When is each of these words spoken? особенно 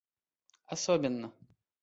особенно 0.71 1.29